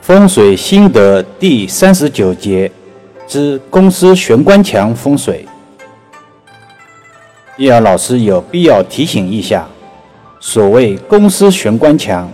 [0.00, 2.70] 风水心得第三十九节
[3.26, 5.46] 之公司玄关墙风水。
[7.56, 9.66] 叶儿老师有必要提醒一下，
[10.40, 12.30] 所谓公司玄关墙，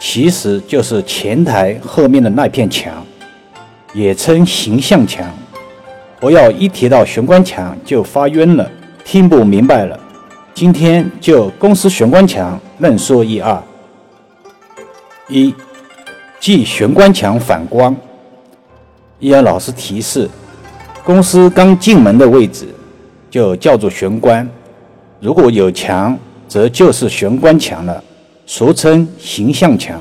[0.00, 2.92] 其实就是前台后面的那片墙，
[3.92, 5.26] 也称形象墙。
[6.18, 8.68] 不要一提到玄关墙就发晕了，
[9.04, 10.00] 听不明白了。
[10.54, 13.62] 今天就公司玄关墙论说一二。
[15.28, 15.54] 一，
[16.44, 17.96] 即玄关墙反光。
[19.20, 20.28] 叶儿老师提示，
[21.02, 22.66] 公司刚进门的位置。
[23.30, 24.46] 就叫做玄关，
[25.20, 28.04] 如果有墙，则就是玄关墙了，
[28.44, 29.98] 俗称形象墙，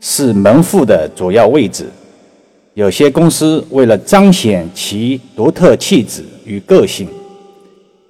[0.00, 1.86] 是门户的主要位置。
[2.74, 7.08] 有些公司为了彰显其独特气质与个性，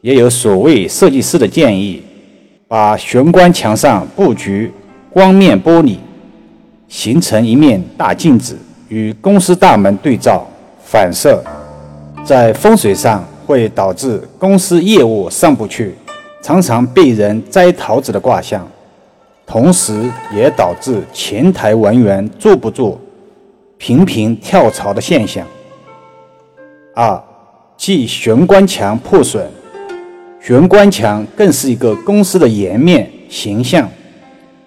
[0.01, 2.02] 也有所谓设计师的建议，
[2.66, 4.73] 把玄关墙上布局
[5.12, 5.98] 光面玻璃，
[6.91, 8.59] 形成一面大镜子，
[8.89, 10.47] 与公司大门对照
[10.85, 11.43] 反射，
[12.23, 13.24] 在风水上。
[13.47, 15.93] 会导致公司业务上不去，
[16.41, 18.65] 常常被人摘桃子的卦象，
[19.45, 23.01] 同时也导致前台文员坐不住，
[23.77, 25.45] 频频跳槽的现象。
[26.95, 27.21] 二，
[27.77, 29.45] 即玄关墙破损，
[30.41, 33.91] 玄关墙更是一个公司的颜面形象，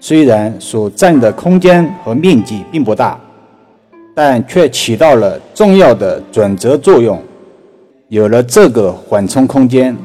[0.06, 3.18] 虽然所占的空间和面积并不大，
[4.14, 7.18] 但却起到了重要的转折作用。
[8.10, 9.96] 有了这个缓冲空间，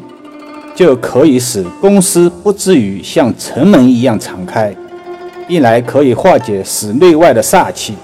[0.73, 4.73] 就可以使公司不至于像城门一样敞开。
[5.49, 7.95] 一来可以化解室内外的煞气，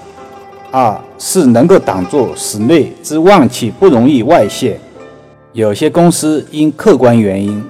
[0.71, 4.77] 二是能够挡住室内之旺气不容易外泄。
[5.53, 7.63] 有些公司因客观原因，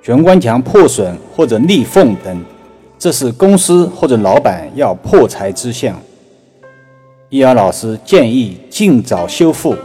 [0.00, 2.40] 玄关墙破损或者裂缝等，
[3.04, 5.94] 这是公司或者老板要破财之象。
[7.28, 9.76] 易儿老师建议尽早修复。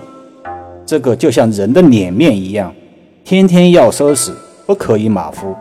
[0.86, 2.73] 这个就像人的脸面一样，
[3.26, 4.32] 天天要收拾，
[4.66, 5.54] 不可以马虎。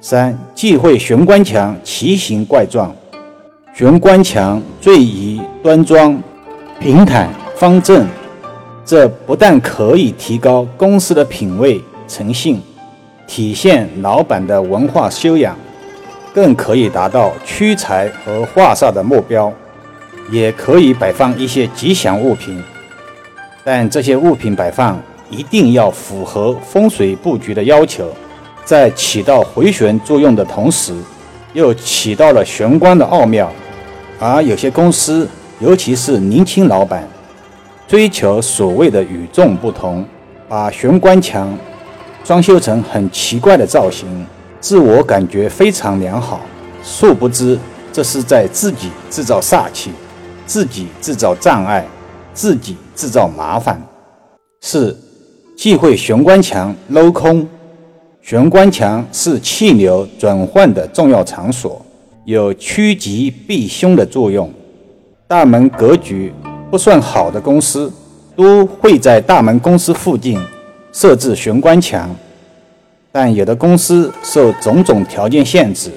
[0.00, 2.92] 三忌讳玄关墙奇形怪状，
[3.72, 6.20] 玄关墙最宜端庄、
[6.80, 8.04] 平坦、方正。
[8.84, 12.60] 这不但可以提高公司的品位诚信，
[13.28, 15.56] 体现老板的文化修养，
[16.34, 19.52] 更可以达到驱财和化煞的目标，
[20.32, 22.60] 也可以摆放一些吉祥物品。
[23.62, 25.00] 但这些物品摆放
[25.30, 28.12] 一定要符合风水布局的要求，
[28.64, 30.92] 在起到回旋作用的同时，
[31.52, 33.48] 又起到了玄关的奥妙。
[34.18, 35.28] 而有些公司，
[35.60, 37.08] 尤其是年轻老板，
[37.86, 40.04] 追求所谓的与众不同，
[40.48, 41.56] 把玄关墙
[42.24, 44.26] 装修成很奇怪的造型，
[44.64, 46.40] 自我感觉非常良好。
[46.82, 47.58] 殊不知，
[47.92, 49.90] 这是在自己制造煞气，
[50.46, 51.86] 自己制造障碍。
[52.32, 53.80] 自己制造麻烦。
[54.62, 54.98] 四，
[55.54, 57.46] 忌讳玄关墙镂空。
[58.22, 61.84] 玄关墙是气流转换的重要场所，
[62.24, 64.50] 有趋吉避凶的作用。
[65.28, 66.32] 大门格局
[66.70, 67.92] 不算好的公司，
[68.34, 70.40] 都会在大门公司附近
[70.90, 72.08] 设置玄关墙。
[73.16, 75.88] 但有的公司受种种条件限制，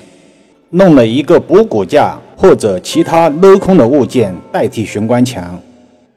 [0.69, 5.59] 弄了一个补骨架或者其他镂空的物件代替玄关墙。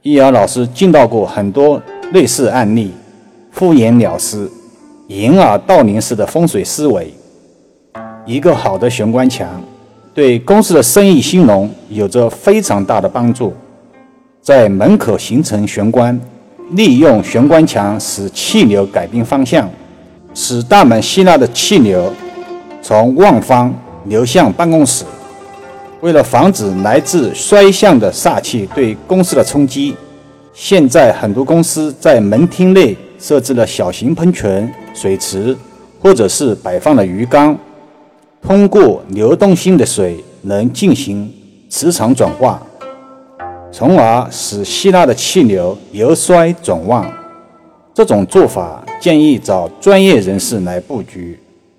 [0.03, 1.81] 易遥老师见到过很多
[2.13, 2.93] 类似案例，
[3.51, 4.47] 敷衍了事，
[5.07, 7.11] 掩耳盗铃式的风水思维。
[8.27, 9.49] 一个好的玄关墙，
[10.13, 13.55] 对公司的生意兴隆有着非常大的帮助。
[14.43, 16.21] 在门口形成玄关，
[16.73, 19.67] 利用玄关墙使气流改变方向，
[20.35, 22.13] 使大门吸纳的气流
[22.81, 23.75] 从旺方
[24.05, 25.05] 流向办公室。
[26.01, 29.95] 为了防止来自衰向的煞气对公司的冲击，
[30.55, 35.55] 现在很多公司在门厅内设置了小型喷泉、水池，
[36.01, 37.59] 或者是摆放了鱼缸，
[38.41, 41.31] 通过流动性的水能进行
[41.69, 42.63] 磁场转化，
[43.71, 47.07] 从而使吸纳的气流由衰转旺。
[47.93, 51.39] 这种做法建议找专业人士来布局，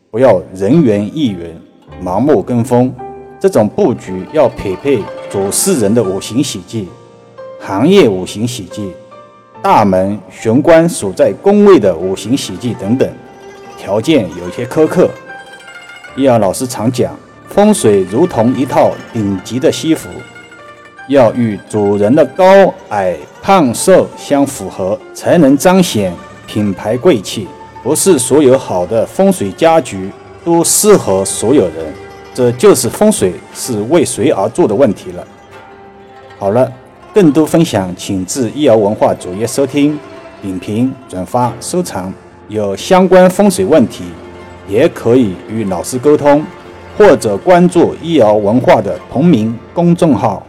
[0.10, 1.56] 不要人云亦云、
[2.04, 2.94] 盲目跟风。
[3.40, 6.88] 这种布局要匹配主事人的五行喜忌、
[7.60, 8.92] 行业五行喜忌、
[9.64, 13.10] 大门玄关所在宫位的五行喜忌等等，
[13.78, 15.10] 条件有些苛刻。
[16.18, 17.16] 易阳老师常讲，
[17.48, 20.10] 风水如同一套顶级的西服，
[21.08, 26.14] 要与主人的高矮胖瘦相符合，才能彰显
[26.48, 27.48] 品牌贵气。
[27.84, 30.12] 不是所有好的风水家具
[30.46, 31.94] 都适合所有人。
[32.34, 35.28] 这就是风水是为谁而做的问题了。
[36.38, 36.72] 好了，
[37.14, 40.00] 更多分享请至易瑶文化主页收听、
[40.42, 42.14] 点评、转发、收藏。
[42.48, 44.04] 有相关风水问题，
[44.68, 46.46] 也可以与老师沟通，
[46.98, 50.46] 或者关注易瑶文化的同名公众号。